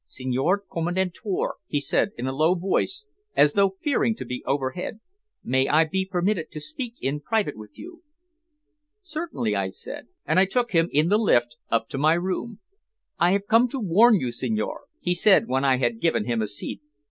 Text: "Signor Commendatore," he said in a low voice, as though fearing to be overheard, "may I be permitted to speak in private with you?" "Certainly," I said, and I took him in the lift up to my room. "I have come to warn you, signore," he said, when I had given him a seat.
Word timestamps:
"Signor 0.07 0.63
Commendatore," 0.71 1.57
he 1.67 1.79
said 1.79 2.09
in 2.17 2.25
a 2.25 2.33
low 2.33 2.55
voice, 2.55 3.05
as 3.35 3.53
though 3.53 3.75
fearing 3.79 4.15
to 4.15 4.25
be 4.25 4.43
overheard, 4.47 4.99
"may 5.43 5.67
I 5.67 5.83
be 5.85 6.05
permitted 6.07 6.49
to 6.53 6.59
speak 6.59 6.95
in 7.01 7.19
private 7.19 7.55
with 7.55 7.77
you?" 7.77 8.01
"Certainly," 9.03 9.55
I 9.55 9.69
said, 9.69 10.07
and 10.25 10.39
I 10.39 10.45
took 10.45 10.71
him 10.71 10.89
in 10.91 11.09
the 11.09 11.19
lift 11.19 11.55
up 11.69 11.87
to 11.89 11.99
my 11.99 12.15
room. 12.15 12.57
"I 13.19 13.33
have 13.33 13.45
come 13.45 13.67
to 13.67 13.79
warn 13.79 14.15
you, 14.15 14.31
signore," 14.31 14.85
he 14.99 15.13
said, 15.13 15.47
when 15.47 15.63
I 15.63 15.77
had 15.77 16.01
given 16.01 16.25
him 16.25 16.41
a 16.41 16.47
seat. 16.47 16.81